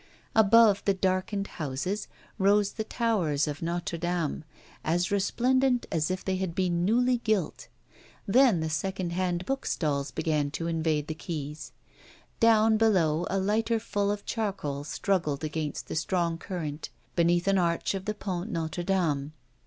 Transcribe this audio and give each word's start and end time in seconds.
Above 0.33 0.83
the 0.85 0.95
darkened 0.95 1.45
houses 1.45 2.07
rose 2.39 2.71
the 2.71 2.83
towers 2.83 3.47
of 3.47 3.61
Notre 3.61 3.99
Dame, 3.99 4.43
as 4.83 5.11
resplendent 5.11 5.85
as 5.91 6.09
if 6.09 6.25
they 6.25 6.37
had 6.37 6.55
been 6.55 6.83
newly 6.83 7.19
gilt. 7.19 7.67
Then 8.25 8.61
the 8.61 8.69
second 8.71 9.11
hand 9.11 9.45
bookstalls 9.45 10.09
began 10.09 10.49
to 10.57 10.65
invade 10.65 11.05
the 11.05 11.13
quays. 11.13 11.71
Down 12.39 12.77
below 12.77 13.27
a 13.29 13.37
lighter 13.37 13.79
full 13.79 14.09
of 14.09 14.25
charcoal 14.25 14.83
struggled 14.85 15.43
against 15.43 15.87
the 15.87 15.95
strong 15.95 16.39
current 16.39 16.89
beneath 17.15 17.47
an 17.47 17.59
arch 17.59 17.93
of 17.93 18.05
the 18.05 18.15
Pont 18.15 18.49
Notre 18.49 18.81
Dame. 18.83 19.33